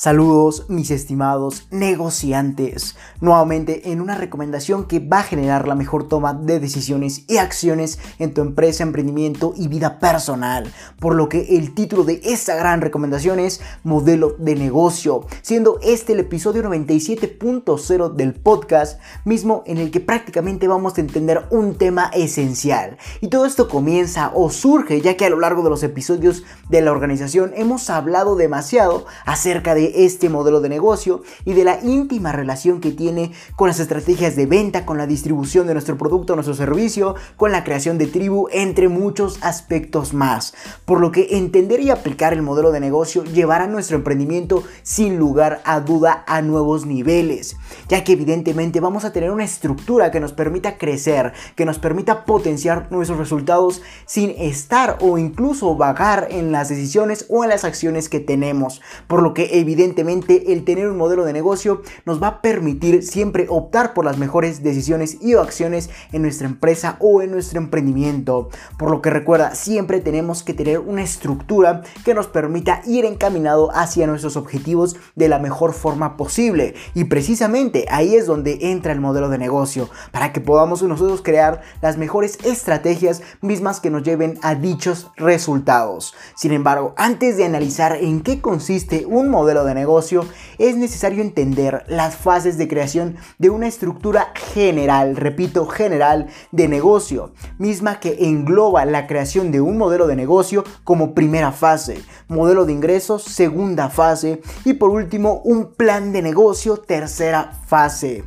[0.00, 6.34] Saludos mis estimados negociantes, nuevamente en una recomendación que va a generar la mejor toma
[6.34, 11.74] de decisiones y acciones en tu empresa, emprendimiento y vida personal, por lo que el
[11.74, 18.34] título de esta gran recomendación es modelo de negocio, siendo este el episodio 97.0 del
[18.34, 22.98] podcast mismo en el que prácticamente vamos a entender un tema esencial.
[23.20, 26.82] Y todo esto comienza o surge ya que a lo largo de los episodios de
[26.82, 32.32] la organización hemos hablado demasiado acerca de este modelo de negocio y de la íntima
[32.32, 36.54] relación que tiene con las estrategias de venta, con la distribución de nuestro producto, nuestro
[36.54, 40.54] servicio, con la creación de tribu, entre muchos aspectos más.
[40.84, 45.60] Por lo que entender y aplicar el modelo de negocio llevará nuestro emprendimiento sin lugar
[45.64, 47.56] a duda a nuevos niveles,
[47.88, 52.24] ya que evidentemente vamos a tener una estructura que nos permita crecer, que nos permita
[52.24, 58.08] potenciar nuestros resultados sin estar o incluso vagar en las decisiones o en las acciones
[58.08, 58.80] que tenemos.
[59.06, 63.04] Por lo que evidentemente evidentemente el tener un modelo de negocio nos va a permitir
[63.04, 68.48] siempre optar por las mejores decisiones y acciones en nuestra empresa o en nuestro emprendimiento.
[68.76, 73.70] Por lo que recuerda, siempre tenemos que tener una estructura que nos permita ir encaminado
[73.72, 76.74] hacia nuestros objetivos de la mejor forma posible.
[76.94, 81.62] Y precisamente ahí es donde entra el modelo de negocio, para que podamos nosotros crear
[81.82, 86.14] las mejores estrategias mismas que nos lleven a dichos resultados.
[86.34, 90.26] Sin embargo, antes de analizar en qué consiste un modelo de de negocio,
[90.58, 97.32] es necesario entender las fases de creación de una estructura general, repito, general de negocio,
[97.58, 102.72] misma que engloba la creación de un modelo de negocio como primera fase, modelo de
[102.72, 108.24] ingresos, segunda fase y por último un plan de negocio, tercera fase.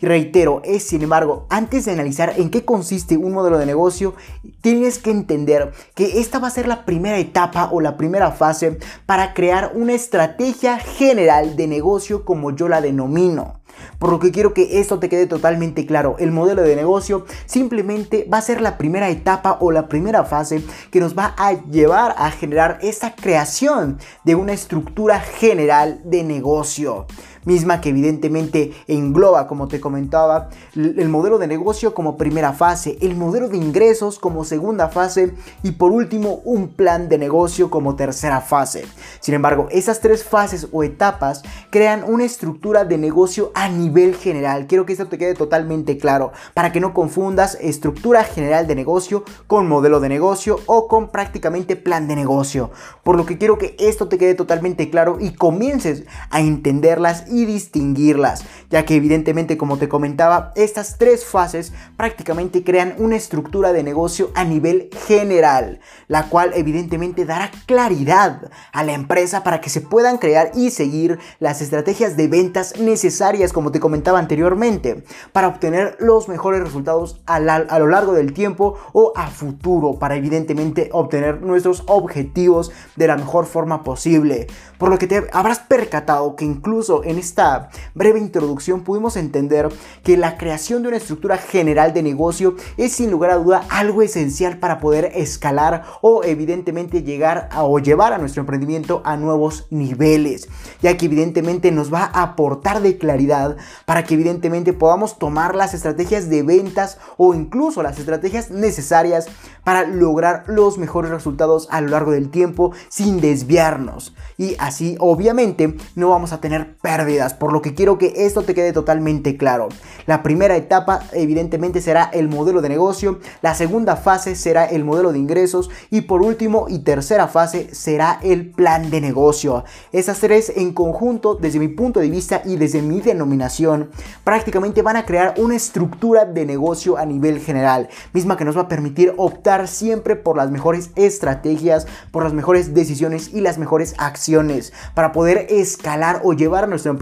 [0.00, 4.14] Y reitero, es sin embargo, antes de analizar en qué consiste un modelo de negocio,
[4.62, 8.78] tienes que entender que esta va a ser la primera etapa o la primera fase
[9.04, 13.60] para crear una estrategia general de negocio como yo la denomino.
[13.98, 16.16] Por lo que quiero que esto te quede totalmente claro.
[16.18, 20.62] El modelo de negocio simplemente va a ser la primera etapa o la primera fase
[20.90, 27.06] que nos va a llevar a generar esta creación de una estructura general de negocio
[27.44, 33.16] misma que evidentemente engloba, como te comentaba, el modelo de negocio como primera fase, el
[33.16, 38.40] modelo de ingresos como segunda fase y por último un plan de negocio como tercera
[38.40, 38.84] fase.
[39.20, 44.66] Sin embargo, esas tres fases o etapas crean una estructura de negocio a nivel general.
[44.66, 49.24] Quiero que esto te quede totalmente claro para que no confundas estructura general de negocio
[49.46, 52.70] con modelo de negocio o con prácticamente plan de negocio.
[53.02, 57.44] Por lo que quiero que esto te quede totalmente claro y comiences a entenderlas y
[57.44, 63.82] distinguirlas, ya que evidentemente como te comentaba, estas tres fases prácticamente crean una estructura de
[63.82, 69.80] negocio a nivel general, la cual evidentemente dará claridad a la empresa para que se
[69.80, 75.96] puedan crear y seguir las estrategias de ventas necesarias, como te comentaba anteriormente, para obtener
[76.00, 81.42] los mejores resultados a, a lo largo del tiempo o a futuro, para evidentemente obtener
[81.42, 84.46] nuestros objetivos de la mejor forma posible.
[84.78, 89.68] Por lo que te habrás percatado que incluso en esta breve introducción pudimos entender
[90.02, 94.02] que la creación de una estructura general de negocio es sin lugar a duda algo
[94.02, 99.66] esencial para poder escalar o evidentemente llegar a, o llevar a nuestro emprendimiento a nuevos
[99.70, 100.48] niveles,
[100.82, 105.74] ya que evidentemente nos va a aportar de claridad para que evidentemente podamos tomar las
[105.74, 109.26] estrategias de ventas o incluso las estrategias necesarias
[109.64, 114.14] para lograr los mejores resultados a lo largo del tiempo sin desviarnos.
[114.38, 118.54] Y así obviamente no vamos a tener pérdidas, por lo que quiero que esto te
[118.54, 119.68] quede totalmente claro.
[120.06, 125.12] La primera etapa evidentemente será el modelo de negocio, la segunda fase será el modelo
[125.12, 129.64] de ingresos y por último y tercera fase será el plan de negocio.
[129.92, 133.90] Esas tres en conjunto desde mi punto de vista y desde mi denominación
[134.24, 138.62] prácticamente van a crear una estructura de negocio a nivel general, misma que nos va
[138.62, 143.94] a permitir optar siempre por las mejores estrategias, por las mejores decisiones y las mejores
[143.98, 146.92] acciones para poder escalar o llevar nuestro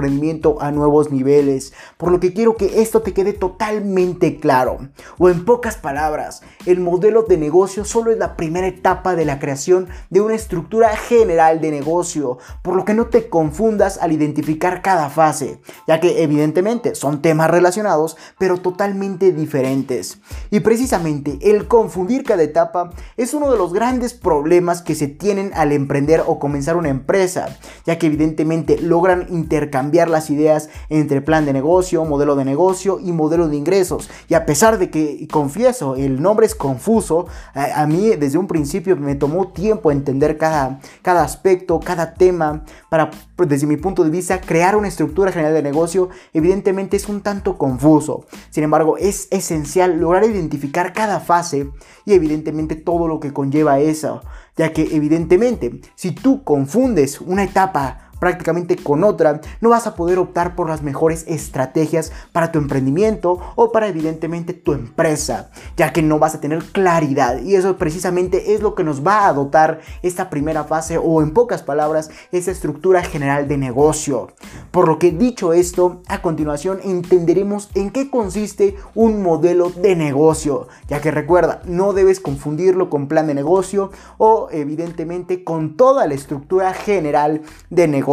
[0.60, 1.72] a nuevos niveles.
[1.96, 4.78] Por lo que quiero que esto te quede totalmente claro.
[5.18, 9.38] O en pocas palabras, el modelo de negocio solo es la primera etapa de la
[9.38, 14.82] creación de una estructura general de negocio, por lo que no te confundas al identificar
[14.82, 20.20] cada fase, ya que evidentemente son temas relacionados, pero totalmente diferentes.
[20.50, 25.50] Y precisamente el confundir cada etapa es uno de los grandes problemas que se tienen
[25.54, 31.22] al emprender o comenzar una empresa, ya que evidentemente logran intercambiar cambiar las ideas entre
[31.22, 34.10] plan de negocio, modelo de negocio y modelo de ingresos.
[34.28, 38.98] Y a pesar de que, confieso, el nombre es confuso, a, mí desde un principio
[38.98, 44.42] me tomó tiempo entender cada, cada aspecto, cada tema, para, desde mi punto de vista,
[44.42, 48.26] crear una estructura general de negocio, evidentemente es un tanto confuso.
[48.50, 51.70] Sin embargo, es esencial lograr identificar cada fase
[52.04, 54.20] y evidentemente todo lo que conlleva eso,
[54.54, 60.18] ya que evidentemente si tú confundes una etapa prácticamente con otra, no vas a poder
[60.18, 66.02] optar por las mejores estrategias para tu emprendimiento o para evidentemente tu empresa, ya que
[66.02, 69.80] no vas a tener claridad y eso precisamente es lo que nos va a dotar
[70.02, 74.28] esta primera fase o en pocas palabras esa estructura general de negocio.
[74.70, 80.68] Por lo que dicho esto, a continuación entenderemos en qué consiste un modelo de negocio,
[80.88, 86.14] ya que recuerda, no debes confundirlo con plan de negocio o evidentemente con toda la
[86.14, 88.07] estructura general de negocio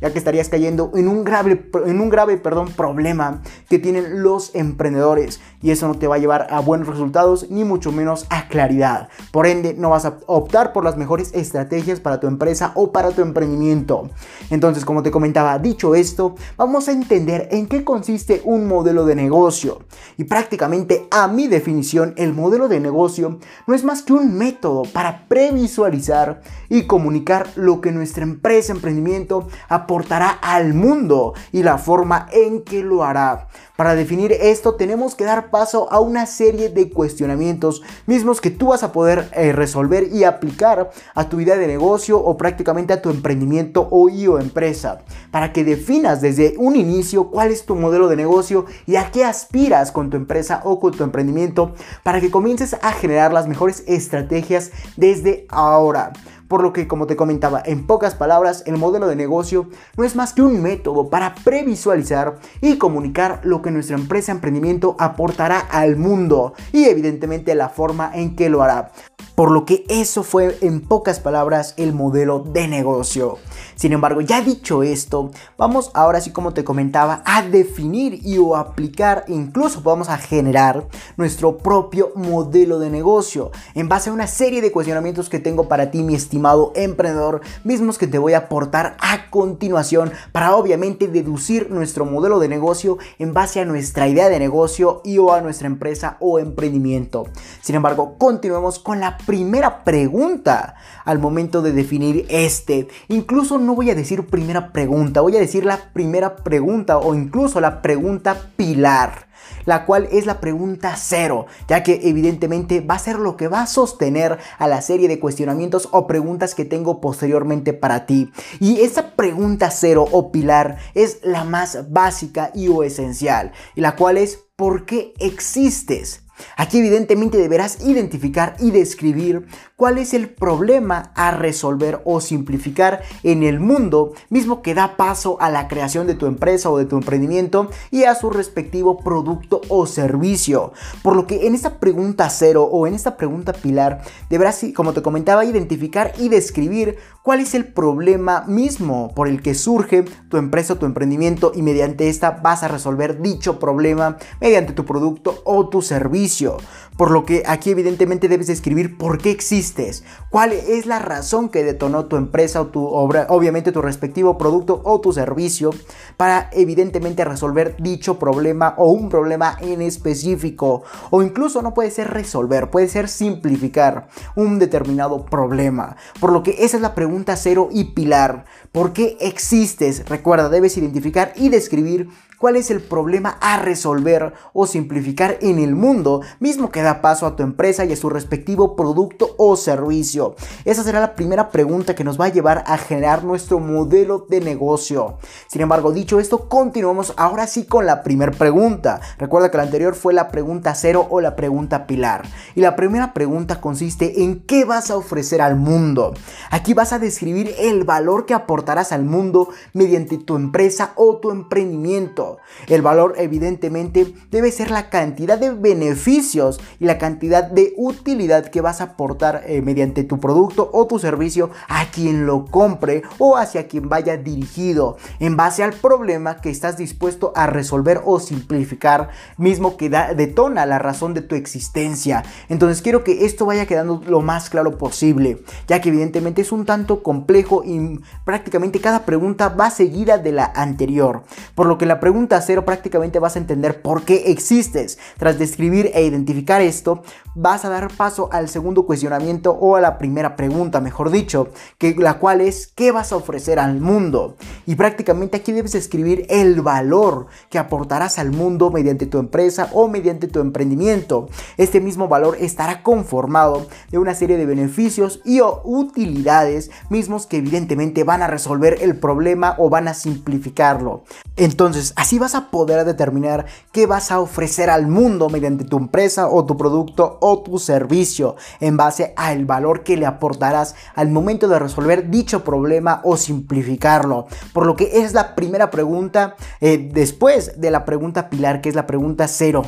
[0.00, 4.54] ya que estarías cayendo en un grave, en un grave perdón, problema que tienen los
[4.54, 8.46] emprendedores y eso no te va a llevar a buenos resultados ni mucho menos a
[8.46, 9.08] claridad.
[9.32, 13.10] Por ende, no vas a optar por las mejores estrategias para tu empresa o para
[13.10, 14.08] tu emprendimiento.
[14.50, 19.16] Entonces, como te comentaba, dicho esto, vamos a entender en qué consiste un modelo de
[19.16, 19.80] negocio.
[20.16, 24.84] Y prácticamente a mi definición, el modelo de negocio no es más que un método
[24.84, 32.28] para previsualizar y comunicar lo que nuestra empresa, emprendimiento, aportará al mundo y la forma
[32.30, 33.48] en que lo hará.
[33.76, 38.68] Para definir esto tenemos que dar paso a una serie de cuestionamientos mismos que tú
[38.68, 43.02] vas a poder eh, resolver y aplicar a tu idea de negocio o prácticamente a
[43.02, 45.00] tu emprendimiento o, o empresa
[45.30, 49.24] para que definas desde un inicio cuál es tu modelo de negocio y a qué
[49.24, 53.84] aspiras con tu empresa o con tu emprendimiento para que comiences a generar las mejores
[53.86, 56.12] estrategias desde ahora.
[56.48, 60.14] Por lo que, como te comentaba, en pocas palabras, el modelo de negocio no es
[60.14, 65.96] más que un método para previsualizar y comunicar lo que nuestra empresa emprendimiento aportará al
[65.96, 68.92] mundo y evidentemente la forma en que lo hará.
[69.34, 73.38] Por lo que eso fue en pocas palabras el modelo de negocio.
[73.76, 78.56] Sin embargo, ya dicho esto, vamos ahora sí como te comentaba a definir y o
[78.56, 80.88] aplicar, incluso vamos a generar
[81.18, 85.90] nuestro propio modelo de negocio en base a una serie de cuestionamientos que tengo para
[85.90, 91.70] ti, mi estimado emprendedor, mismos que te voy a aportar a continuación para obviamente deducir
[91.70, 95.66] nuestro modelo de negocio en base a nuestra idea de negocio y o a nuestra
[95.66, 97.24] empresa o emprendimiento.
[97.60, 102.88] Sin embargo, continuemos con la primera pregunta al momento de definir este.
[103.08, 107.60] Incluso no voy a decir primera pregunta, voy a decir la primera pregunta o incluso
[107.60, 109.26] la pregunta pilar
[109.64, 113.62] la cual es la pregunta cero, ya que evidentemente va a ser lo que va
[113.62, 118.30] a sostener a la serie de cuestionamientos o preguntas que tengo posteriormente para ti.
[118.60, 123.96] Y esa pregunta cero o pilar es la más básica y o esencial, y la
[123.96, 126.25] cual es ¿por qué existes?
[126.56, 129.46] Aquí evidentemente deberás identificar y describir
[129.76, 135.40] cuál es el problema a resolver o simplificar en el mundo mismo que da paso
[135.40, 139.60] a la creación de tu empresa o de tu emprendimiento y a su respectivo producto
[139.68, 140.72] o servicio.
[141.02, 145.02] Por lo que en esta pregunta cero o en esta pregunta pilar deberás, como te
[145.02, 150.74] comentaba, identificar y describir cuál es el problema mismo por el que surge tu empresa
[150.74, 155.68] o tu emprendimiento y mediante esta vas a resolver dicho problema mediante tu producto o
[155.68, 156.58] tu servicio servicio.
[156.96, 161.64] Por lo que aquí evidentemente debes escribir por qué existes, cuál es la razón que
[161.64, 165.70] detonó tu empresa o tu obra, obviamente tu respectivo producto o tu servicio,
[166.16, 170.82] para evidentemente resolver dicho problema o un problema en específico.
[171.10, 175.96] O incluso no puede ser resolver, puede ser simplificar un determinado problema.
[176.20, 178.44] Por lo que esa es la pregunta cero y pilar.
[178.72, 180.08] ¿Por qué existes?
[180.08, 185.74] Recuerda, debes identificar y describir cuál es el problema a resolver o simplificar en el
[185.74, 190.36] mundo, mismo que da paso a tu empresa y a su respectivo producto o servicio.
[190.64, 194.40] Esa será la primera pregunta que nos va a llevar a generar nuestro modelo de
[194.40, 195.18] negocio.
[195.48, 199.00] Sin embargo, dicho esto, continuamos ahora sí con la primera pregunta.
[199.18, 202.22] Recuerda que la anterior fue la pregunta cero o la pregunta pilar.
[202.54, 206.14] Y la primera pregunta consiste en qué vas a ofrecer al mundo.
[206.50, 211.30] Aquí vas a describir el valor que aportarás al mundo mediante tu empresa o tu
[211.30, 212.38] emprendimiento.
[212.68, 218.60] El valor evidentemente debe ser la cantidad de beneficios y la cantidad de utilidad que
[218.60, 223.36] vas a aportar eh, mediante tu producto o tu servicio a quien lo compre o
[223.36, 229.08] hacia quien vaya dirigido en base al problema que estás dispuesto a resolver o simplificar
[229.36, 232.22] mismo que detona la razón de tu existencia.
[232.48, 236.64] Entonces quiero que esto vaya quedando lo más claro posible, ya que evidentemente es un
[236.64, 241.22] tanto complejo y prácticamente cada pregunta va seguida de la anterior.
[241.54, 244.98] Por lo que la pregunta cero prácticamente vas a entender por qué existes.
[245.18, 247.02] Tras describir e identificar esto,
[247.34, 251.94] vas a dar paso al segundo cuestionamiento o a la primera pregunta, mejor dicho, que
[251.94, 254.36] la cual es ¿qué vas a ofrecer al mundo?
[254.66, 259.88] Y prácticamente aquí debes escribir el valor que aportarás al mundo mediante tu empresa o
[259.88, 261.28] mediante tu emprendimiento.
[261.56, 268.04] Este mismo valor estará conformado de una serie de beneficios y utilidades mismos que evidentemente
[268.04, 271.04] van a resolver el problema o van a simplificarlo.
[271.36, 276.28] Entonces, así vas a poder determinar qué vas a ofrecer al mundo mediante tu empresa
[276.28, 281.48] o tu producto o tu servicio en base al valor que le aportarás al momento
[281.48, 284.26] de resolver dicho problema o simplificarlo.
[284.52, 288.74] Por lo que es la primera pregunta eh, después de la pregunta pilar que es
[288.74, 289.62] la pregunta cero.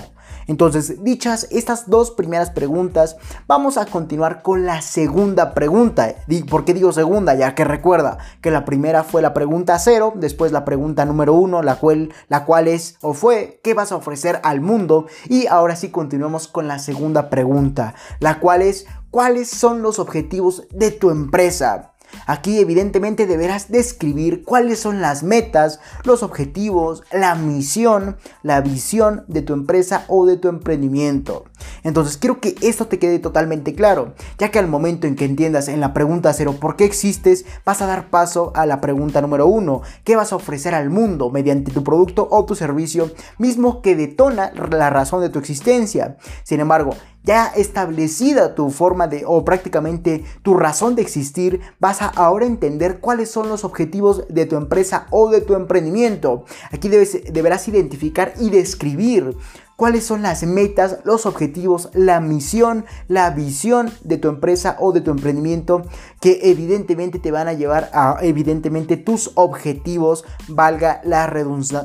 [0.49, 6.15] Entonces, dichas estas dos primeras preguntas, vamos a continuar con la segunda pregunta.
[6.51, 7.35] ¿Por qué digo segunda?
[7.35, 11.63] Ya que recuerda que la primera fue la pregunta cero, después la pregunta número uno,
[11.63, 15.07] la cual, la cual es o fue, ¿qué vas a ofrecer al mundo?
[15.29, 20.67] Y ahora sí continuamos con la segunda pregunta, la cual es, ¿cuáles son los objetivos
[20.71, 21.93] de tu empresa?
[22.27, 29.43] Aquí evidentemente deberás describir cuáles son las metas, los objetivos, la misión, la visión de
[29.43, 31.45] tu empresa o de tu emprendimiento.
[31.83, 35.69] Entonces quiero que esto te quede totalmente claro, ya que al momento en que entiendas
[35.69, 39.47] en la pregunta cero por qué existes, vas a dar paso a la pregunta número
[39.47, 43.97] uno, ¿qué vas a ofrecer al mundo mediante tu producto o tu servicio mismo que
[43.97, 46.17] detona la razón de tu existencia?
[46.45, 46.95] Sin embargo,
[47.29, 53.01] ya establecida tu forma de o prácticamente tu razón de existir, vas a ahora entender
[53.01, 56.47] cuáles son los objetivos de tu empresa o de tu emprendimiento.
[56.73, 59.37] Aquí debes, deberás identificar y describir
[59.79, 65.03] cuáles son las metas, los objetivos, la misión, la visión de tu empresa o de
[65.03, 65.83] tu emprendimiento
[66.21, 71.33] que evidentemente te van a llevar a evidentemente tus objetivos, valga la,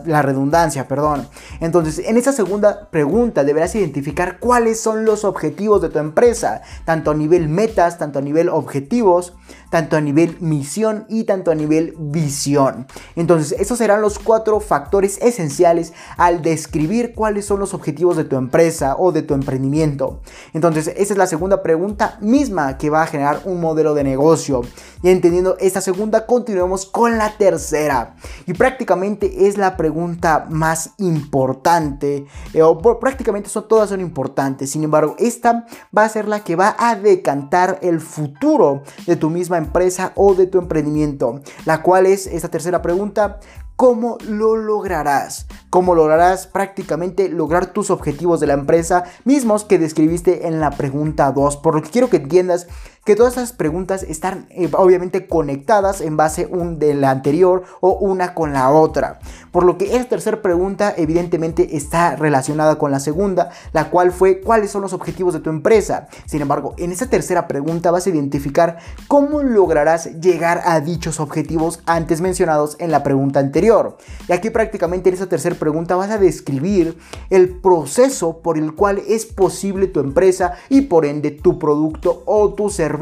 [0.08, 1.28] la redundancia, perdón.
[1.60, 7.12] Entonces, en esta segunda pregunta deberás identificar cuáles son los objetivos de tu empresa, tanto
[7.12, 9.36] a nivel metas, tanto a nivel objetivos,
[9.70, 12.88] tanto a nivel misión y tanto a nivel visión.
[13.16, 18.24] Entonces, esos serán los cuatro factores esenciales al describir cuáles son los objetivos objetivos de
[18.24, 20.22] tu empresa o de tu emprendimiento.
[20.54, 24.62] Entonces, esa es la segunda pregunta misma que va a generar un modelo de negocio.
[25.02, 28.16] Y entendiendo esta segunda, continuemos con la tercera.
[28.48, 34.72] Y prácticamente es la pregunta más importante, eh, o prácticamente son, todas son importantes.
[34.72, 39.30] Sin embargo, esta va a ser la que va a decantar el futuro de tu
[39.30, 41.42] misma empresa o de tu emprendimiento.
[41.66, 43.40] La cual es esta tercera pregunta,
[43.76, 45.48] ¿Cómo lo lograrás?
[45.72, 51.32] ¿Cómo lograrás prácticamente lograr tus objetivos de la empresa mismos que describiste en la pregunta
[51.32, 51.58] 2?
[51.58, 52.68] Por lo que quiero que entiendas
[53.06, 57.92] que todas esas preguntas están eh, obviamente conectadas en base un de la anterior o
[57.96, 59.20] una con la otra.
[59.52, 64.40] Por lo que esta tercera pregunta evidentemente está relacionada con la segunda, la cual fue
[64.40, 66.08] cuáles son los objetivos de tu empresa.
[66.26, 71.82] Sin embargo, en esta tercera pregunta vas a identificar cómo lograrás llegar a dichos objetivos
[71.86, 73.98] antes mencionados en la pregunta anterior.
[74.30, 76.98] Y aquí prácticamente en esta tercera pregunta vas a describir
[77.30, 82.54] el proceso por el cual es posible tu empresa y por ende tu producto o
[82.54, 82.93] tu servicio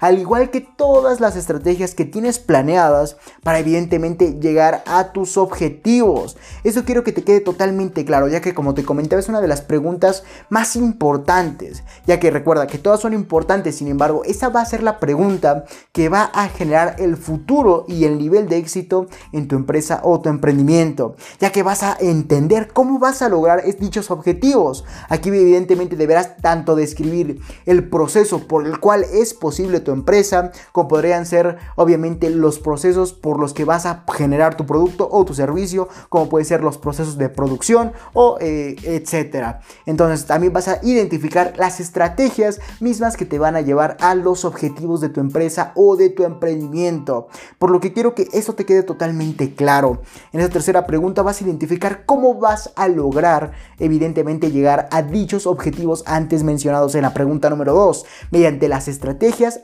[0.00, 6.36] al igual que todas las estrategias que tienes planeadas para evidentemente llegar a tus objetivos.
[6.64, 9.48] Eso quiero que te quede totalmente claro, ya que como te comentaba es una de
[9.48, 14.60] las preguntas más importantes, ya que recuerda que todas son importantes, sin embargo, esa va
[14.60, 19.08] a ser la pregunta que va a generar el futuro y el nivel de éxito
[19.32, 23.62] en tu empresa o tu emprendimiento, ya que vas a entender cómo vas a lograr
[23.78, 24.84] dichos objetivos.
[25.08, 30.88] Aquí evidentemente deberás tanto describir el proceso por el cual es posible tu empresa, como
[30.88, 35.34] podrían ser obviamente los procesos por los que vas a generar tu producto o tu
[35.34, 39.60] servicio, como pueden ser los procesos de producción o eh, etcétera.
[39.86, 44.44] Entonces también vas a identificar las estrategias mismas que te van a llevar a los
[44.44, 47.28] objetivos de tu empresa o de tu emprendimiento.
[47.58, 50.02] Por lo que quiero que esto te quede totalmente claro.
[50.32, 55.46] En esta tercera pregunta vas a identificar cómo vas a lograr evidentemente llegar a dichos
[55.46, 59.03] objetivos antes mencionados en la pregunta número 2, mediante las estrategias,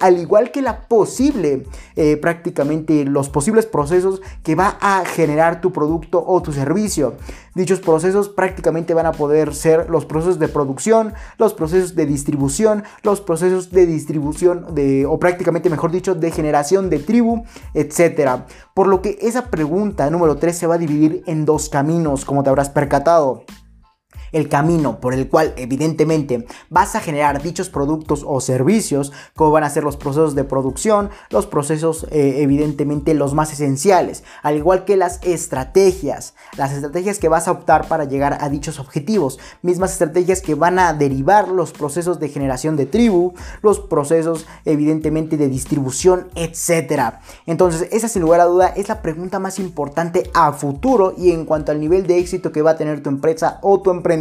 [0.01, 1.67] al igual que la posible,
[1.97, 7.15] eh, prácticamente los posibles procesos que va a generar tu producto o tu servicio.
[7.55, 12.85] Dichos procesos prácticamente van a poder ser los procesos de producción, los procesos de distribución,
[13.03, 17.45] los procesos de distribución de, o prácticamente mejor dicho, de generación de tribu,
[17.75, 18.43] etc.
[18.75, 22.43] Por lo que esa pregunta número 3 se va a dividir en dos caminos, como
[22.43, 23.45] te habrás percatado
[24.33, 29.65] el camino por el cual evidentemente vas a generar dichos productos o servicios, como van
[29.65, 34.85] a ser los procesos de producción, los procesos eh, evidentemente los más esenciales, al igual
[34.85, 39.93] que las estrategias, las estrategias que vas a optar para llegar a dichos objetivos, mismas
[39.93, 45.49] estrategias que van a derivar los procesos de generación de tribu, los procesos evidentemente de
[45.49, 47.15] distribución, etc.
[47.47, 51.45] Entonces, esa sin lugar a duda es la pregunta más importante a futuro y en
[51.45, 54.20] cuanto al nivel de éxito que va a tener tu empresa o tu emprendimiento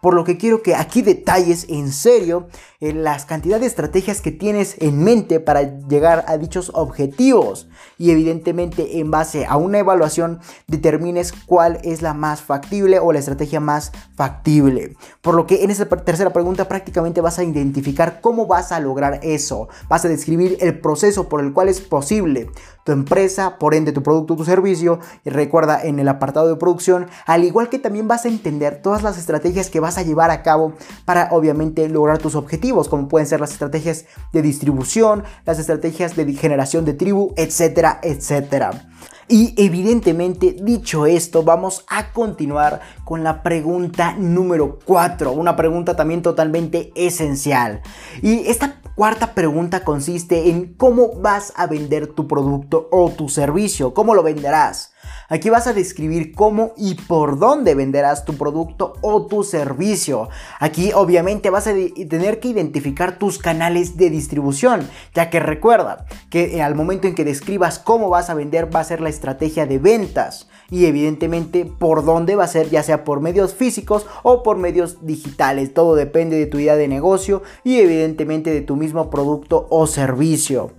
[0.00, 2.48] por lo que quiero que aquí detalles en serio
[2.80, 7.68] eh, las cantidades de estrategias que tienes en mente para llegar a dichos objetivos.
[7.98, 13.18] Y evidentemente en base a una evaluación determines cuál es la más factible o la
[13.18, 14.96] estrategia más factible.
[15.20, 19.20] Por lo que en esta tercera pregunta prácticamente vas a identificar cómo vas a lograr
[19.22, 19.68] eso.
[19.88, 22.48] Vas a describir el proceso por el cual es posible
[22.84, 24.98] tu empresa, por ende tu producto tu servicio.
[25.24, 29.02] Y recuerda en el apartado de producción, al igual que también vas a entender todas
[29.02, 33.26] las estrategias que vas a llevar a cabo para obviamente lograr tus objetivos, como pueden
[33.26, 38.70] ser las estrategias de distribución, las estrategias de generación de tribu, etcétera, etcétera.
[39.32, 46.20] Y evidentemente, dicho esto, vamos a continuar con la pregunta número 4, una pregunta también
[46.20, 47.80] totalmente esencial.
[48.22, 53.94] Y esta cuarta pregunta consiste en cómo vas a vender tu producto o tu servicio,
[53.94, 54.94] cómo lo venderás.
[55.28, 60.28] Aquí vas a describir cómo y por dónde venderás tu producto o tu servicio.
[60.58, 66.62] Aquí obviamente vas a tener que identificar tus canales de distribución, ya que recuerda que
[66.62, 69.78] al momento en que describas cómo vas a vender va a ser la estrategia de
[69.78, 74.56] ventas y evidentemente por dónde va a ser, ya sea por medios físicos o por
[74.56, 75.74] medios digitales.
[75.74, 80.70] Todo depende de tu idea de negocio y evidentemente de tu mismo producto o servicio.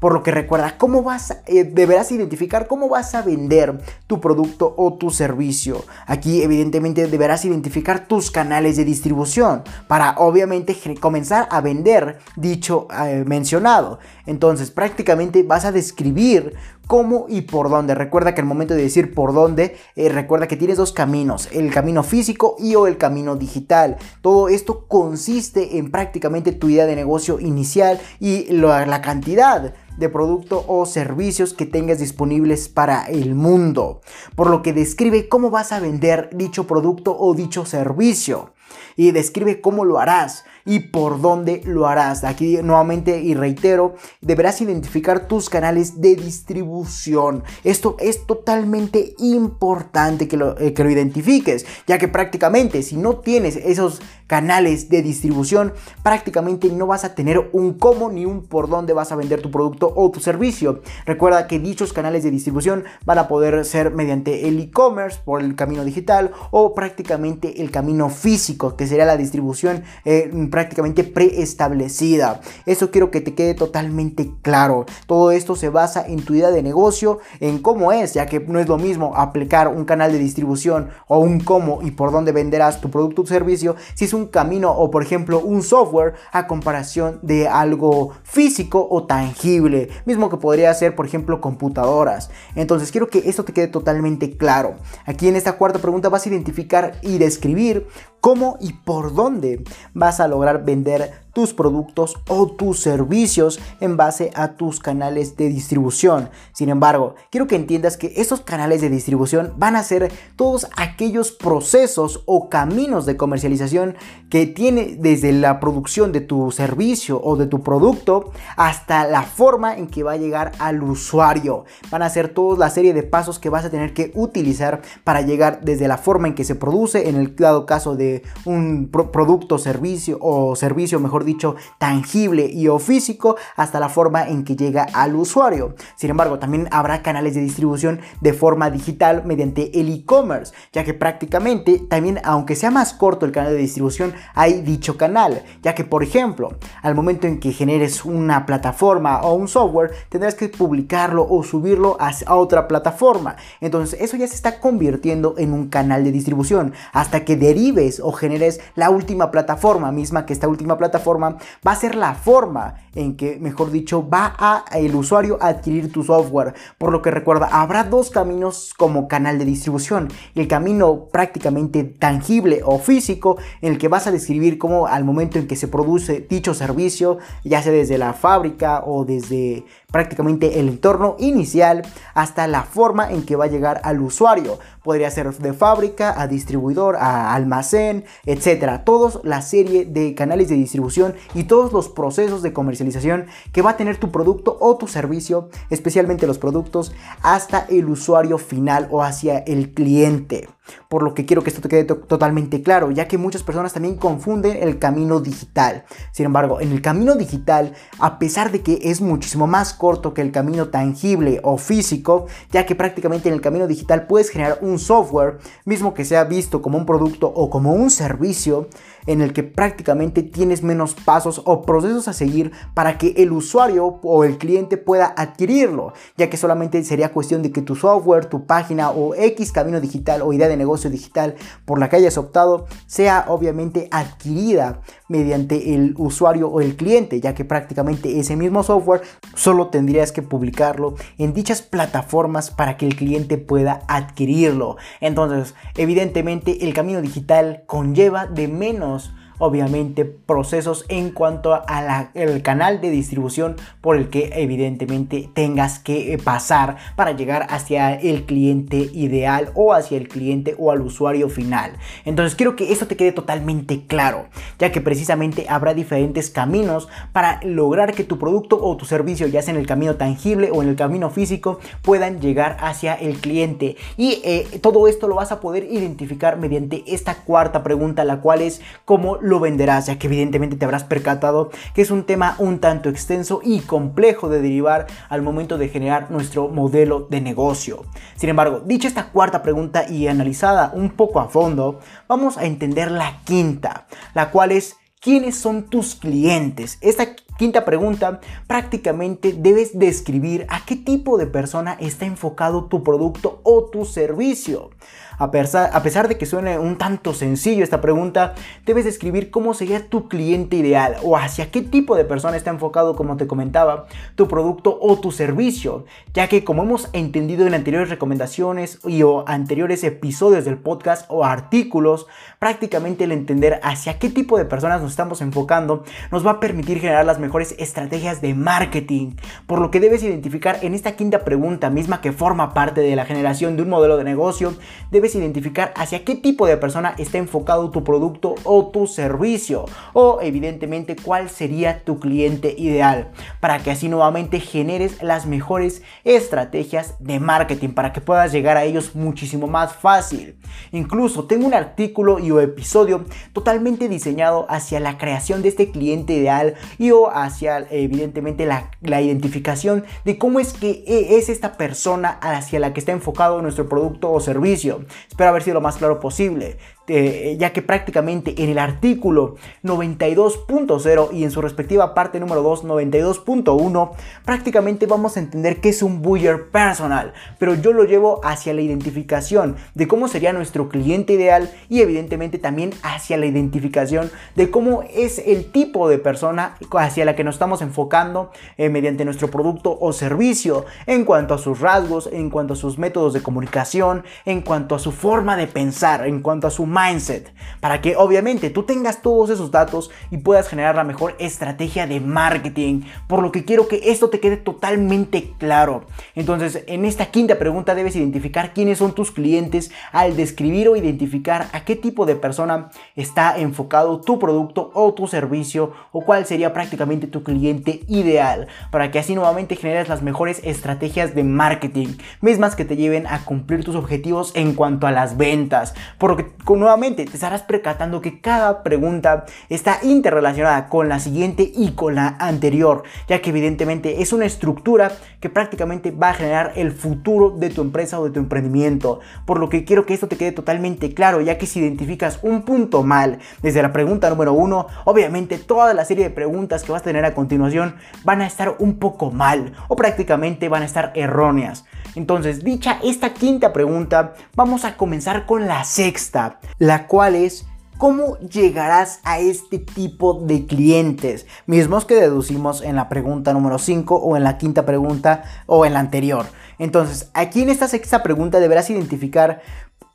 [0.00, 4.74] Por lo que recuerda, cómo vas, eh, deberás identificar cómo vas a vender tu producto
[4.76, 5.84] o tu servicio.
[6.06, 13.24] Aquí evidentemente deberás identificar tus canales de distribución para obviamente comenzar a vender dicho eh,
[13.26, 13.98] mencionado.
[14.26, 16.54] Entonces prácticamente vas a describir
[16.86, 17.94] cómo y por dónde.
[17.94, 21.72] Recuerda que al momento de decir por dónde, eh, recuerda que tienes dos caminos, el
[21.72, 23.96] camino físico y o el camino digital.
[24.20, 30.64] Todo esto consiste en prácticamente tu idea de negocio inicial y la cantidad de producto
[30.68, 34.00] o servicios que tengas disponibles para el mundo.
[34.34, 38.52] Por lo que describe cómo vas a vender dicho producto o dicho servicio.
[38.96, 42.24] Y describe cómo lo harás y por dónde lo harás.
[42.24, 47.44] Aquí nuevamente y reitero, deberás identificar tus canales de distribución.
[47.64, 53.16] Esto es totalmente importante que lo, eh, que lo identifiques, ya que prácticamente si no
[53.20, 58.68] tienes esos canales de distribución, prácticamente no vas a tener un cómo ni un por
[58.68, 60.80] dónde vas a vender tu producto o tu servicio.
[61.04, 65.54] Recuerda que dichos canales de distribución van a poder ser mediante el e-commerce, por el
[65.54, 72.40] camino digital o prácticamente el camino físico, que sería la distribución eh, prácticamente preestablecida.
[72.64, 74.86] Eso quiero que te quede totalmente claro.
[75.06, 78.58] Todo esto se basa en tu idea de negocio, en cómo es, ya que no
[78.58, 82.80] es lo mismo aplicar un canal de distribución o un cómo y por dónde venderás
[82.80, 87.18] tu producto o servicio si es un camino o por ejemplo un software a comparación
[87.20, 92.30] de algo físico o tangible, mismo que podría ser por ejemplo computadoras.
[92.54, 94.76] Entonces quiero que esto te quede totalmente claro.
[95.04, 97.88] Aquí en esta cuarta pregunta vas a identificar y describir
[98.20, 99.62] cómo y por dónde
[99.94, 105.50] vas a lograr vender tus productos o tus servicios en base a tus canales de
[105.50, 106.30] distribución.
[106.54, 111.32] Sin embargo, quiero que entiendas que estos canales de distribución van a ser todos aquellos
[111.32, 113.96] procesos o caminos de comercialización
[114.30, 119.76] que tiene desde la producción de tu servicio o de tu producto hasta la forma
[119.76, 121.66] en que va a llegar al usuario.
[121.90, 125.20] Van a ser toda la serie de pasos que vas a tener que utilizar para
[125.20, 129.58] llegar desde la forma en que se produce, en el dado caso de un producto,
[129.58, 134.86] servicio o servicio, mejor dicho, tangible y o físico, hasta la forma en que llega
[134.94, 135.74] al usuario.
[135.96, 140.94] Sin embargo, también habrá canales de distribución de forma digital mediante el e-commerce, ya que
[140.94, 145.84] prácticamente también, aunque sea más corto el canal de distribución, hay dicho canal, ya que
[145.84, 151.26] por ejemplo, al momento en que generes una plataforma o un software, tendrás que publicarlo
[151.28, 153.36] o subirlo a, otra plataforma.
[153.60, 158.12] Entonces, eso ya se está convirtiendo en un canal de distribución hasta que derives o
[158.12, 160.78] generes la última plataforma misma que esta última
[161.18, 165.92] va a ser la forma en que, mejor dicho, va a el usuario a adquirir
[165.92, 166.54] tu software.
[166.78, 170.08] Por lo que recuerda, habrá dos caminos como canal de distribución.
[170.34, 175.38] El camino prácticamente tangible o físico en el que vas a describir cómo al momento
[175.38, 180.68] en que se produce dicho servicio, ya sea desde la fábrica o desde prácticamente el
[180.68, 181.82] entorno inicial
[182.14, 184.58] hasta la forma en que va a llegar al usuario.
[184.82, 188.84] Podría ser de fábrica a distribuidor, a almacén, etcétera.
[188.84, 193.70] Todos la serie de canales de distribución y todos los procesos de comercialización que va
[193.70, 199.02] a tener tu producto o tu servicio, especialmente los productos, hasta el usuario final o
[199.02, 200.48] hacia el cliente.
[200.88, 203.96] Por lo que quiero que esto te quede totalmente claro, ya que muchas personas también
[203.96, 205.84] confunden el camino digital.
[206.12, 210.22] Sin embargo, en el camino digital, a pesar de que es muchísimo más corto que
[210.22, 214.78] el camino tangible o físico, ya que prácticamente en el camino digital puedes generar un
[214.78, 218.68] software, mismo que sea visto como un producto o como un servicio,
[219.06, 224.00] en el que prácticamente tienes menos pasos o procesos a seguir para que el usuario
[224.02, 228.46] o el cliente pueda adquirirlo, ya que solamente sería cuestión de que tu software, tu
[228.46, 232.66] página o X camino digital o idea de negocio digital por la que hayas optado
[232.86, 239.02] sea obviamente adquirida mediante el usuario o el cliente, ya que prácticamente ese mismo software
[239.34, 244.76] solo tendrías que publicarlo en dichas plataformas para que el cliente pueda adquirirlo.
[245.00, 248.95] Entonces, evidentemente el camino digital conlleva de menos
[249.38, 256.18] obviamente procesos en cuanto al canal de distribución por el que evidentemente tengas que eh,
[256.18, 261.72] pasar para llegar hacia el cliente ideal o hacia el cliente o al usuario final.
[262.04, 264.26] Entonces quiero que esto te quede totalmente claro,
[264.58, 269.42] ya que precisamente habrá diferentes caminos para lograr que tu producto o tu servicio, ya
[269.42, 273.76] sea en el camino tangible o en el camino físico, puedan llegar hacia el cliente.
[273.96, 278.42] Y eh, todo esto lo vas a poder identificar mediante esta cuarta pregunta, la cual
[278.42, 282.60] es cómo lo venderás, ya que evidentemente te habrás percatado que es un tema un
[282.60, 287.84] tanto extenso y complejo de derivar al momento de generar nuestro modelo de negocio.
[288.16, 292.90] Sin embargo, dicha esta cuarta pregunta y analizada un poco a fondo, vamos a entender
[292.90, 296.78] la quinta, la cual es ¿quiénes son tus clientes?
[296.80, 303.40] Esta quinta pregunta, prácticamente debes describir a qué tipo de persona está enfocado tu producto
[303.44, 304.70] o tu servicio.
[305.18, 308.34] A pesar, de que suene un tanto sencillo esta pregunta,
[308.66, 312.96] debes describir cómo sería tu cliente ideal o hacia qué tipo de persona está enfocado,
[312.96, 317.88] como te comentaba, tu producto o tu servicio, ya que como hemos entendido en anteriores
[317.88, 322.06] recomendaciones y o anteriores episodios del podcast o artículos,
[322.38, 326.80] prácticamente el entender hacia qué tipo de personas nos estamos enfocando nos va a permitir
[326.80, 329.12] generar las mejores estrategias de marketing,
[329.46, 333.06] por lo que debes identificar en esta quinta pregunta misma que forma parte de la
[333.06, 334.54] generación de un modelo de negocio,
[334.90, 340.18] debes identificar hacia qué tipo de persona está enfocado tu producto o tu servicio o
[340.22, 347.20] evidentemente cuál sería tu cliente ideal para que así nuevamente generes las mejores estrategias de
[347.20, 350.36] marketing para que puedas llegar a ellos muchísimo más fácil.
[350.72, 356.14] Incluso tengo un artículo y o episodio totalmente diseñado hacia la creación de este cliente
[356.14, 362.18] ideal y o hacia evidentemente la, identificación de cómo es que e, es esta persona
[362.22, 364.84] hacia la que está enfocado nuestro producto o servicio.
[365.08, 366.58] Espero haber sido lo más claro posible.
[366.88, 372.64] Eh, ya que prácticamente en el artículo 92.0 y en su respectiva parte número 2,
[372.64, 373.90] 92.1,
[374.24, 378.60] prácticamente vamos a entender qué es un buyer personal, pero yo lo llevo hacia la
[378.60, 384.84] identificación de cómo sería nuestro cliente ideal y evidentemente también hacia la identificación de cómo
[384.94, 389.76] es el tipo de persona hacia la que nos estamos enfocando eh, mediante nuestro producto
[389.80, 394.42] o servicio en cuanto a sus rasgos, en cuanto a sus métodos de comunicación, en
[394.42, 398.64] cuanto a su forma de pensar, en cuanto a su mindset, para que obviamente tú
[398.64, 402.82] tengas todos esos datos y puedas generar la mejor estrategia de marketing.
[403.06, 405.84] Por lo que quiero que esto te quede totalmente claro.
[406.14, 411.48] Entonces, en esta quinta pregunta debes identificar quiénes son tus clientes al describir o identificar
[411.52, 416.52] a qué tipo de persona está enfocado tu producto o tu servicio o cuál sería
[416.52, 421.88] prácticamente tu cliente ideal, para que así nuevamente generes las mejores estrategias de marketing,
[422.20, 425.74] mismas que te lleven a cumplir tus objetivos en cuanto a las ventas.
[425.98, 431.72] Porque con nuevamente te estarás percatando que cada pregunta está interrelacionada con la siguiente y
[431.76, 436.72] con la anterior, ya que evidentemente es una estructura que prácticamente va a generar el
[436.72, 438.98] futuro de tu empresa o de tu emprendimiento.
[439.26, 442.42] Por lo que quiero que esto te quede totalmente claro, ya que si identificas un
[442.42, 446.82] punto mal desde la pregunta número uno, obviamente toda la serie de preguntas que vas
[446.82, 450.90] a tener a continuación van a estar un poco mal o prácticamente van a estar
[450.96, 451.64] erróneas.
[451.96, 457.46] Entonces, dicha esta quinta pregunta, vamos a comenzar con la sexta, la cual es
[457.78, 461.26] ¿Cómo llegarás a este tipo de clientes?
[461.44, 465.74] Mismos que deducimos en la pregunta número 5 o en la quinta pregunta o en
[465.74, 466.24] la anterior.
[466.58, 469.42] Entonces, aquí en esta sexta pregunta deberás identificar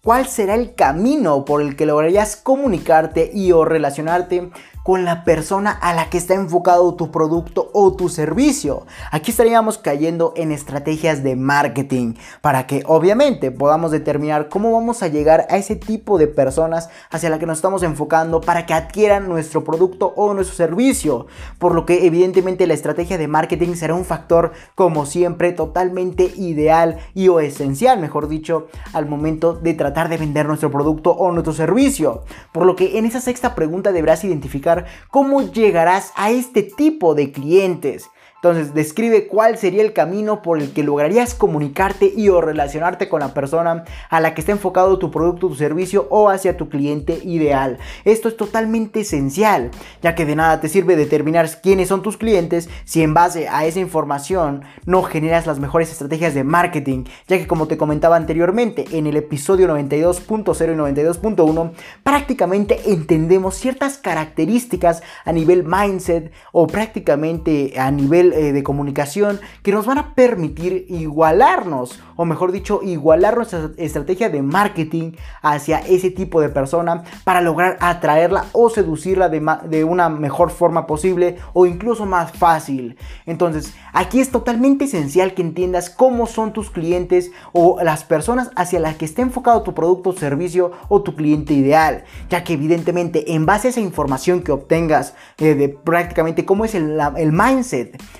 [0.04, 4.52] cuál será el camino por el que lograrías comunicarte y o relacionarte
[4.84, 8.86] con la persona a la que está enfocado tu producto o tu servicio.
[9.12, 15.08] Aquí estaríamos cayendo en estrategias de marketing para que obviamente podamos determinar cómo vamos a
[15.08, 19.30] llegar a ese tipo de personas hacia la que nos estamos enfocando para que adquieran
[19.30, 21.28] nuestro producto o nuestro servicio.
[21.60, 26.98] Por lo que evidentemente la estrategia de marketing será un factor como siempre totalmente ideal
[27.13, 31.54] y o esencial, mejor dicho, al momento de tratar de vender nuestro producto o nuestro
[31.54, 32.24] servicio.
[32.52, 34.71] Por lo que en esa sexta pregunta deberás identificar
[35.10, 38.10] cómo llegarás a este tipo de clientes.
[38.43, 43.19] Entonces, describe cuál sería el camino por el que lograrías comunicarte y o relacionarte con
[43.19, 47.19] la persona a la que está enfocado tu producto, tu servicio o hacia tu cliente
[47.23, 47.77] ideal.
[48.04, 49.69] Esto es totalmente esencial,
[50.01, 53.65] ya que de nada te sirve determinar quiénes son tus clientes si en base a
[53.65, 58.86] esa información no generas las mejores estrategias de marketing, ya que como te comentaba anteriormente
[58.93, 67.80] en el episodio 92.0 y 92.1, prácticamente entendemos ciertas características a nivel mindset o prácticamente
[67.80, 73.36] a nivel eh, de comunicación que nos van a permitir igualarnos, o mejor dicho, igualar
[73.36, 79.46] nuestra estrategia de marketing hacia ese tipo de persona para lograr atraerla o seducirla de,
[79.67, 82.98] de una mejor forma posible o incluso más fácil.
[83.26, 88.80] Entonces, aquí es totalmente esencial que entiendas cómo son tus clientes o las personas hacia
[88.80, 93.46] las que está enfocado tu producto servicio o tu cliente ideal, ya que evidentemente en
[93.46, 98.02] base a esa información que obtengas eh, de prácticamente cómo es el mindset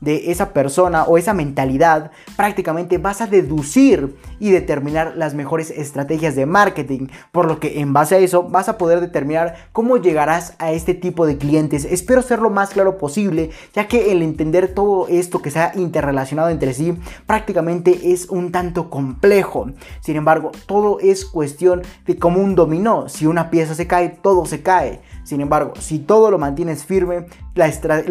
[0.00, 6.36] de esa persona o esa mentalidad, prácticamente vas a deducir y determinar las mejores estrategias
[6.36, 7.08] de marketing.
[7.32, 10.94] Por lo que en base a eso vas a poder determinar cómo llegarás a este
[10.94, 11.84] tipo de clientes.
[11.84, 15.72] Espero ser lo más claro posible, ya que el entender todo esto que se ha
[15.74, 19.70] interrelacionado entre sí prácticamente es un tanto complejo.
[20.00, 23.08] Sin embargo, todo es cuestión de como un dominó.
[23.08, 25.00] Si una pieza se cae, todo se cae.
[25.24, 27.66] Sin embargo, si todo lo mantienes firme, la,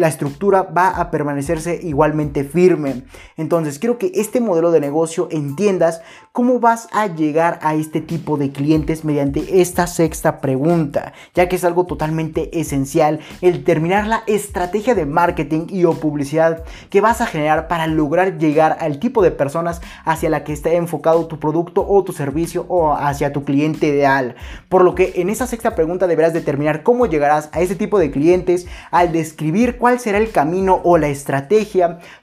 [0.08, 3.04] estructura va a permanecerse igualmente firme.
[3.36, 6.00] Entonces, quiero que este modelo de negocio entiendas
[6.32, 11.56] cómo vas a llegar a este tipo de clientes mediante esta sexta pregunta, ya que
[11.56, 17.20] es algo totalmente esencial el determinar la estrategia de marketing y o publicidad que vas
[17.20, 21.38] a generar para lograr llegar al tipo de personas hacia la que esté enfocado tu
[21.40, 24.36] producto o tu servicio o hacia tu cliente ideal.
[24.68, 28.10] Por lo que en esa sexta pregunta deberás determinar cómo llegarás a ese tipo de
[28.10, 31.67] clientes al describir cuál será el camino o la estrategia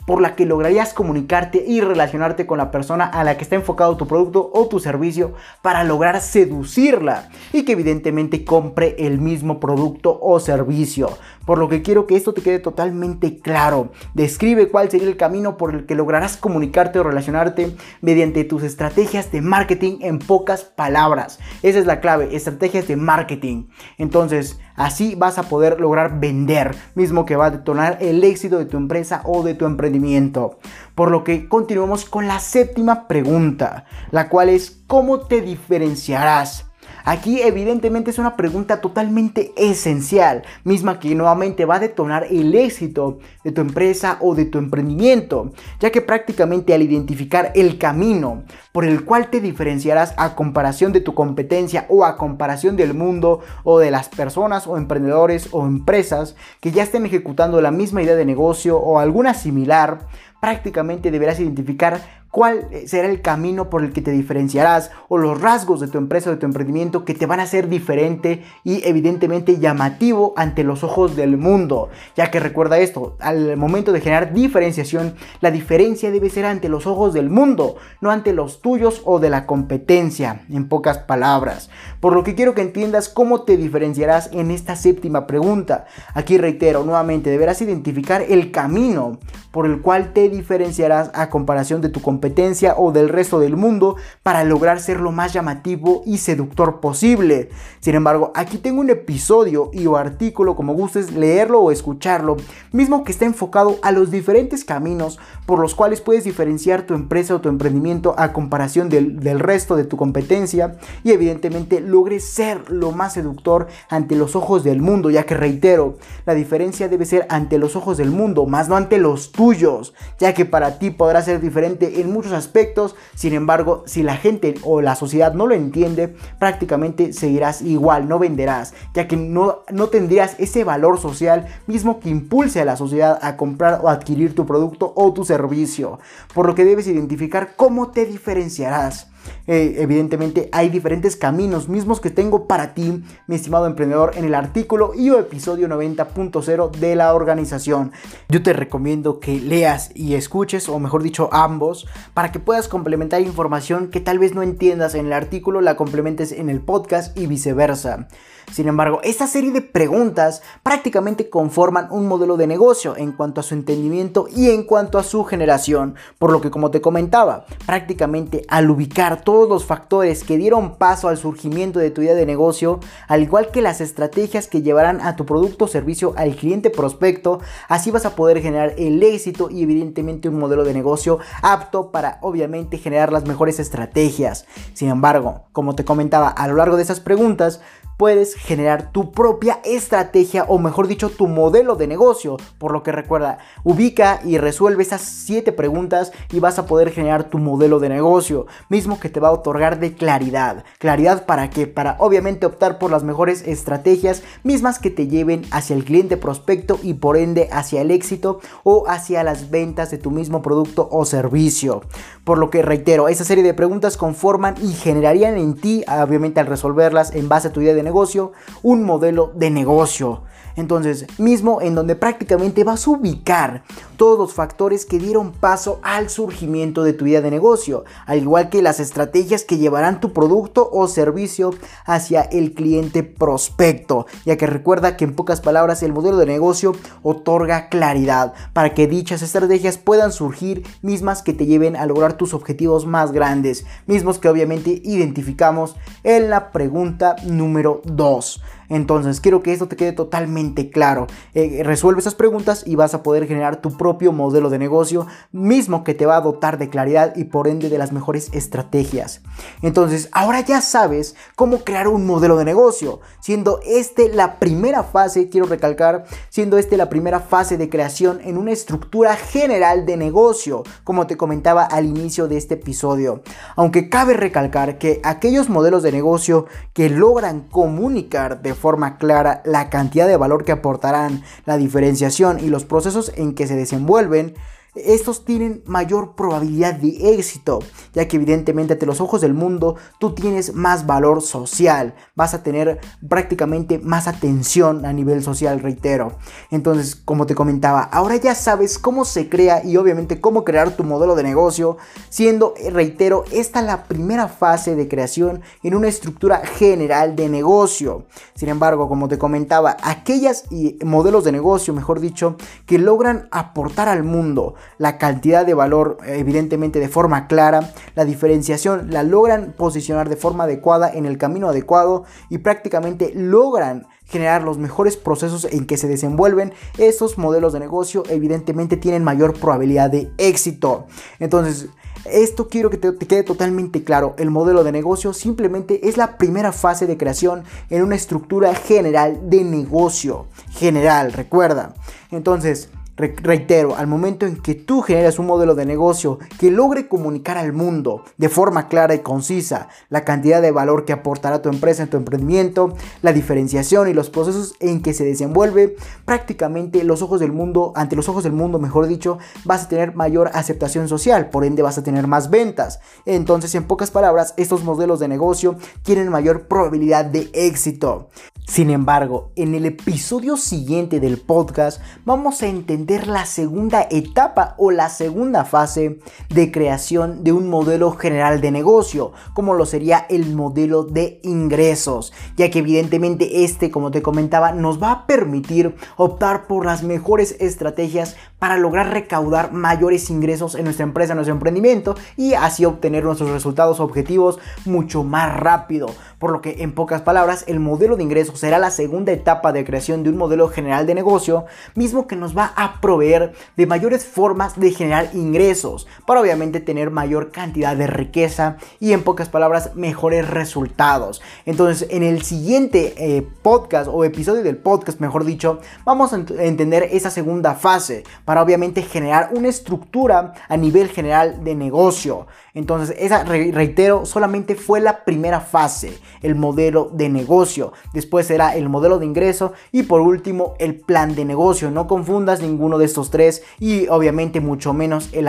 [0.06, 3.98] por la que lograrías comunicarte y relacionarte con la persona a la que está enfocado
[3.98, 10.18] tu producto o tu servicio para lograr seducirla y que evidentemente compre el mismo producto
[10.22, 11.10] o servicio.
[11.46, 13.92] Por lo que quiero que esto te quede totalmente claro.
[14.14, 19.32] Describe cuál sería el camino por el que lograrás comunicarte o relacionarte mediante tus estrategias
[19.32, 21.40] de marketing en pocas palabras.
[21.64, 23.68] Esa es la clave, estrategias de marketing.
[23.98, 28.66] Entonces, Así vas a poder lograr vender, mismo que va a detonar el éxito de
[28.66, 30.60] tu empresa o de tu emprendimiento.
[30.96, 36.65] Por lo que continuamos con la séptima pregunta, la cual es ¿cómo te diferenciarás?
[37.08, 43.20] Aquí evidentemente es una pregunta totalmente esencial, misma que nuevamente va a detonar el éxito
[43.44, 48.42] de tu empresa o de tu emprendimiento, ya que prácticamente al identificar el camino
[48.72, 53.42] por el cual te diferenciarás a comparación de tu competencia o a comparación del mundo
[53.64, 58.16] o de las personas o emprendedores o empresas que ya estén ejecutando la misma idea
[58.16, 60.08] de negocio o alguna similar,
[60.46, 65.42] prácticamente deberás identificar cuál eh, será el camino por el que te diferenciarás o los
[65.42, 68.88] rasgos de tu empresa o de tu emprendimiento que te van a hacer diferente y
[68.88, 71.90] evidentemente llamativo ante los ojos del mundo.
[72.16, 76.86] Ya que recuerda esto, al momento de generar diferenciación, la diferencia debe ser ante los
[76.86, 81.72] ojos del mundo, no ante los tuyos o de la competencia, en pocas palabras.
[82.02, 85.86] Por lo que quiero que entiendas cómo te diferenciarás en esta séptima pregunta.
[86.14, 89.18] Aquí reitero nuevamente, deberás identificar el camino
[89.56, 93.96] por el cual te diferenciarás a comparación de tu competencia o del resto del mundo
[94.24, 97.50] para lograr ser lo más llamativo y seductor posible.
[97.80, 102.38] Sin embargo, aquí tengo un episodio y o artículo, como gustes leerlo o escucharlo,
[102.72, 107.36] mismo que está enfocado a los diferentes caminos por los cuales puedes diferenciar tu empresa
[107.36, 112.70] o tu emprendimiento a comparación del, del resto de tu competencia y evidentemente logres ser
[112.72, 117.26] lo más seductor ante los ojos del mundo, ya que reitero, la diferencia debe ser
[117.30, 121.22] ante los ojos del mundo, más no ante los tuyos, ya que para ti podrá
[121.22, 125.56] ser diferente en muchos aspectos, sin embargo, si la gente o la sociedad no lo
[125.56, 132.00] entiende, prácticamente seguirás igual, no venderás, ya que no, no tendrías ese valor social mismo
[132.00, 136.00] que impulse a la sociedad a comprar o adquirir tu producto o tu servicio,
[136.34, 139.08] por lo que debes identificar cómo te diferenciarás.
[139.48, 144.36] Eh, evidentemente hay diferentes caminos mismos que tengo para ti, mi estimado emprendedor, en el
[144.36, 147.92] artículo y o episodio 90.0 de la organización.
[148.30, 153.22] Yo te recomiendo que leas y escuches, o mejor dicho, ambos, para que puedas complementar
[153.22, 157.28] información que tal vez no entiendas en el artículo, la complementes en el podcast y
[157.28, 158.08] viceversa.
[158.52, 163.44] Sin embargo, esta serie de preguntas prácticamente conforman un modelo de negocio en cuanto a
[163.44, 168.46] su entendimiento y en cuanto a su generación, por lo que como te comentaba, prácticamente
[168.48, 172.80] al ubicar todos los factores que dieron paso al surgimiento de tu idea de negocio,
[173.08, 177.40] al igual que las estrategias que llevarán a tu producto o servicio al cliente prospecto,
[177.68, 182.20] así vas a poder generar el éxito y evidentemente un modelo de negocio apto para
[182.22, 184.46] obviamente generar las mejores estrategias.
[184.74, 187.62] Sin embargo, como te comentaba, a lo largo de esas preguntas,
[187.98, 192.38] puedes generar tu propia estrategia o mejor dicho tu modelo de negocio.
[192.58, 197.26] Por lo que recuerda, ubica y resuelve esas 7 preguntas y vas a poder generar
[197.26, 200.64] tu modelo de negocio, mismo que te va a otorgar de claridad.
[200.80, 201.68] ¿Claridad para qué?
[201.68, 206.80] Para obviamente optar por las mejores estrategias mismas que te lleven hacia el cliente prospecto
[206.84, 211.06] y por ende hacia el éxito o hacia las ventas de tu mismo producto o
[211.06, 211.82] servicio.
[212.24, 216.48] Por lo que reitero, esa serie de preguntas conforman y generarían en ti, obviamente al
[216.48, 218.25] resolverlas en base a tu idea de negocio,
[218.64, 220.24] un modelo de negocio.
[220.56, 223.64] Entonces, mismo en donde prácticamente vas a ubicar
[223.98, 228.50] todos los factores que dieron paso al surgimiento de tu idea de negocio, al igual
[228.50, 231.52] que las estrategias que llevarán tu producto o servicio
[231.86, 236.74] hacia el cliente prospecto, ya que recuerda que en pocas palabras el modelo de negocio
[237.04, 242.34] otorga claridad para que dichas estrategias puedan surgir mismas que te lleven a lograr tus
[242.34, 248.42] objetivos más grandes, mismos que obviamente identificamos en la pregunta número 2.
[248.70, 251.08] Entonces, quiero que esto te quede totalmente claro.
[251.34, 255.84] Eh, resuelve esas preguntas y vas a poder generar tu propio modelo de negocio, mismo
[255.84, 259.22] que te va a dotar de claridad y por ende de las mejores estrategias.
[259.62, 265.30] Entonces, ahora ya sabes cómo crear un modelo de negocio, siendo este la primera fase,
[265.30, 270.64] quiero recalcar, siendo este la primera fase de creación en una estructura general de negocio,
[270.84, 273.22] como te comentaba al inicio de este episodio.
[273.56, 279.70] Aunque cabe recalcar que aquellos modelos de negocio que logran comunicar de forma clara la
[279.70, 284.36] cantidad de valor que aportarán, la diferenciación y los procesos en que se desenvuelven,
[284.76, 287.60] estos tienen mayor probabilidad de éxito,
[287.94, 292.44] ya que evidentemente ante los ojos del mundo tú tienes más valor social, vas a
[292.44, 296.14] tener prácticamente más atención a nivel social, reitero.
[296.52, 300.84] Entonces, como te comentaba, ahora ya sabes cómo se crea y obviamente cómo crear tu
[300.84, 301.78] modelo de negocio,
[302.10, 308.06] siendo, reitero, esta la primera fase de creación en una estructura general de negocio.
[308.36, 310.46] Sin embargo, como te comentaba, aquellas
[310.84, 312.36] modelos de negocio, mejor dicho,
[312.66, 318.92] que logran aportar al mundo, la cantidad de valor evidentemente de forma clara, la diferenciación
[318.92, 324.58] la logran posicionar de forma adecuada en el camino adecuado y prácticamente logran generar los
[324.58, 330.12] mejores procesos en que se desenvuelven estos modelos de negocio evidentemente tienen mayor probabilidad de
[330.18, 330.86] éxito.
[331.20, 331.68] Entonces,
[332.06, 334.14] esto quiero que te, te, quede totalmente claro.
[334.20, 339.28] El modelo de negocio simplemente es la primera fase de creación en una estructura general
[339.30, 340.28] de negocio.
[340.52, 341.74] General, recuerda.
[342.12, 347.38] Entonces, reitero, al momento en que tú generas un modelo de negocio que logre comunicar
[347.38, 351.84] al mundo de forma clara y concisa la cantidad de valor que aportará tu empresa
[351.84, 357.20] en tu emprendimiento, la diferenciación y los procesos en que se desenvuelve, prácticamente los ojos
[357.20, 361.30] del mundo, ante los ojos del mundo, mejor dicho, vas a tener mayor aceptación social,
[361.30, 362.80] por ende vas a tener más ventas.
[363.06, 368.10] Entonces, en pocas palabras, estos modelos de negocio tienen mayor probabilidad de éxito.
[368.48, 374.70] Sin embargo, en el episodio siguiente del podcast vamos a entender la segunda etapa o
[374.70, 380.36] la segunda fase de creación de un modelo general de negocio, como lo sería el
[380.36, 386.46] modelo de ingresos, ya que evidentemente este, como te comentaba, nos va a permitir optar
[386.46, 391.96] por las mejores estrategias para lograr recaudar mayores ingresos en nuestra empresa, en nuestro emprendimiento
[392.16, 395.88] y así obtener nuestros resultados objetivos mucho más rápido.
[396.20, 399.66] Por lo que en pocas palabras, el modelo de ingresos será la segunda etapa de
[399.66, 404.06] creación de un modelo general de negocio, mismo que nos va a proveer de mayores
[404.06, 409.76] formas de generar ingresos para obviamente tener mayor cantidad de riqueza y en pocas palabras
[409.76, 411.20] mejores resultados.
[411.48, 416.90] Entonces en el siguiente eh, podcast o episodio del podcast, mejor dicho, vamos a entender
[416.92, 422.28] esa segunda fase para obviamente generar una estructura a nivel general de negocio.
[422.54, 427.74] Entonces, esa, reitero, solamente fue la primera fase, el modelo de negocio.
[427.94, 431.72] Después será el modelo de ingreso y por último el plan de negocio.
[431.72, 435.28] No confundas ninguno de estos tres y obviamente mucho menos el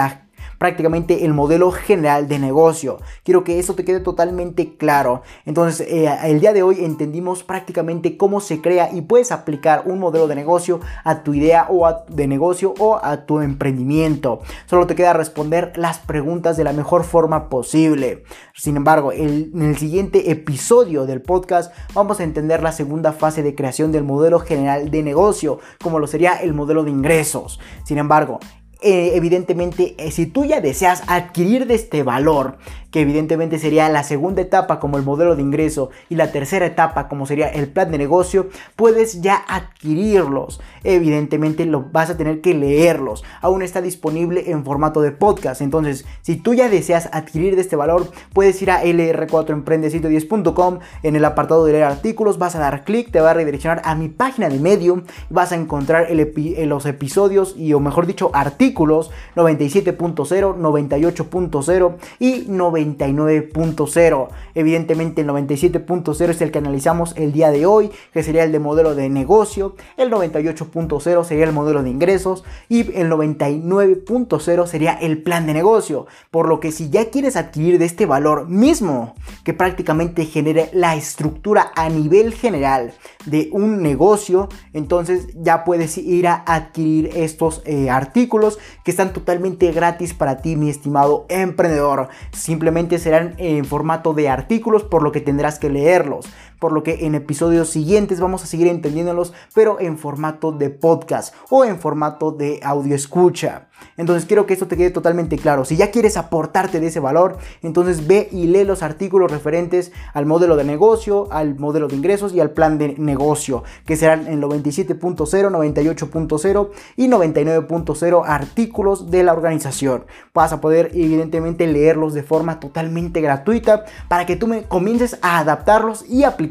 [0.59, 2.99] prácticamente el modelo general de negocio.
[3.25, 5.23] Quiero que eso te quede totalmente claro.
[5.45, 9.99] Entonces, eh, el día de hoy entendimos prácticamente cómo se crea y puedes aplicar un
[9.99, 14.41] modelo de negocio a tu idea o de negocio o a tu emprendimiento.
[14.67, 18.25] Solo te queda responder las preguntas de la mejor forma posible.
[18.55, 23.55] Sin embargo, en el siguiente episodio del podcast vamos a entender la segunda fase de
[23.55, 27.61] creación del modelo general de negocio, como lo sería el modelo de ingresos.
[27.85, 28.39] Sin embargo,
[28.83, 32.59] eh, evidentemente, eh, si tú ya deseas adquirir de este valor,
[32.91, 37.09] que evidentemente sería la segunda etapa como el modelo de ingreso y la tercera etapa
[37.09, 40.61] como sería el plan de negocio, puedes ya adquirirlos.
[40.85, 43.25] Evidentemente lo vas a tener que leerlos.
[43.41, 45.63] Aún está disponible en formato de podcast.
[45.63, 51.25] Entonces, si tú ya deseas adquirir de este valor, puedes ir a lr4emprende110.com en el
[51.25, 54.49] apartado de leer artículos, vas a dar clic, te va a redireccionar a mi página
[54.49, 62.45] de Medium, vas a encontrar los episodios y o mejor dicho artículos 97.0, 98.0 y
[62.49, 64.29] 90 99.0.
[64.55, 68.59] Evidentemente el 97.0 es el que analizamos el día de hoy, que sería el de
[68.59, 69.75] modelo de negocio.
[69.97, 76.07] El 98.0 sería el modelo de ingresos y el 99.0 sería el plan de negocio.
[76.31, 79.15] Por lo que si ya quieres adquirir de este valor mismo,
[79.45, 82.95] que prácticamente genere la estructura a nivel general
[83.27, 89.71] de un negocio, entonces ya puedes ir a adquirir estos eh, artículos que están totalmente
[89.73, 92.09] gratis para ti, mi estimado emprendedor.
[92.33, 96.27] Simplemente serán en formato de artículos, por lo que tendrás que leerlos.
[96.59, 101.35] Por lo que en episodios siguientes vamos a seguir entendiéndolos, pero en formato de podcast
[101.51, 103.69] o en formato de audio escucha.
[103.97, 105.65] Entonces quiero que esto te quede totalmente claro.
[105.65, 110.27] Si ya quieres aportarte de ese valor, entonces ve y lee los artículos referentes al
[110.27, 114.41] modelo de negocio, al modelo de ingresos y al plan de negocio, que serán en
[114.41, 120.05] 97.0, 98.0 y 99.0 artículos de la organización.
[120.35, 125.39] Vas a poder evidentemente leerlos de forma totalmente gratuita para que tú me comiences a
[125.39, 126.46] adaptarlos y aplicarlos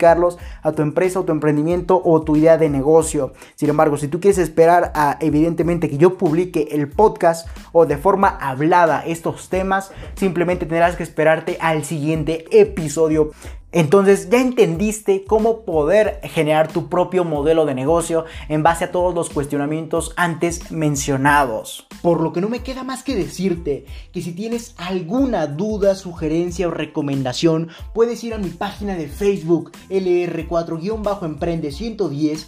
[0.62, 3.34] a tu empresa o tu emprendimiento o tu idea de negocio.
[3.56, 7.98] Sin embargo, si tú quieres esperar a evidentemente que yo publique el podcast, o de
[7.98, 13.32] forma hablada estos temas, simplemente tendrás que esperarte al siguiente episodio.
[13.76, 19.14] Entonces ya entendiste cómo poder generar tu propio modelo de negocio en base a todos
[19.14, 21.86] los cuestionamientos antes mencionados.
[22.02, 26.70] Por lo que no me queda más que decirte que si tienes alguna duda, sugerencia
[26.70, 32.48] o recomendación, puedes ir a mi página de Facebook LR4-Emprende 110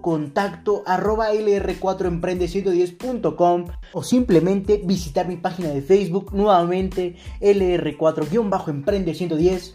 [0.00, 9.74] contacto arroba lr4emprende110.com o simplemente visitar mi página de Facebook nuevamente lr4-emprende110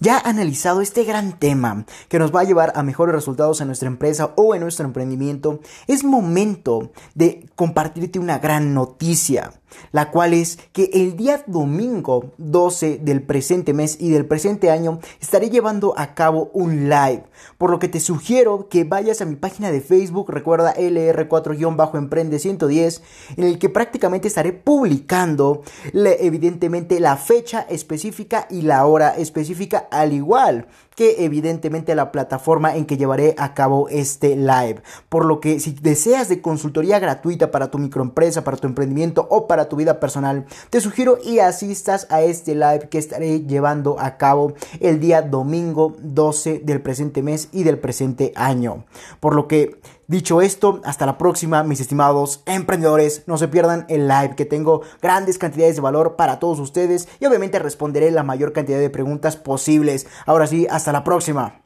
[0.00, 3.88] Ya analizado este gran tema que nos va a llevar a mejores resultados en nuestra
[3.88, 9.52] empresa o en nuestro emprendimiento, es momento de compartirte una gran noticia
[9.92, 15.00] la cual es que el día domingo 12 del presente mes y del presente año
[15.20, 17.24] estaré llevando a cabo un live,
[17.56, 23.02] por lo que te sugiero que vayas a mi página de Facebook, recuerda LR4-Emprende 110,
[23.36, 25.62] en el que prácticamente estaré publicando
[25.92, 30.66] evidentemente la fecha específica y la hora específica al igual
[30.98, 34.82] que evidentemente la plataforma en que llevaré a cabo este live.
[35.08, 39.46] Por lo que si deseas de consultoría gratuita para tu microempresa, para tu emprendimiento o
[39.46, 44.16] para tu vida personal, te sugiero y asistas a este live que estaré llevando a
[44.16, 48.84] cabo el día domingo 12 del presente mes y del presente año.
[49.20, 49.76] Por lo que
[50.08, 53.24] Dicho esto, hasta la próxima, mis estimados emprendedores.
[53.26, 57.26] No se pierdan el live que tengo grandes cantidades de valor para todos ustedes y
[57.26, 60.06] obviamente responderé la mayor cantidad de preguntas posibles.
[60.24, 61.60] Ahora sí, hasta la próxima.